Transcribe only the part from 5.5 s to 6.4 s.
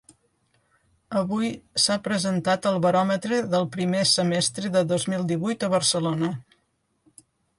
a Barcelona.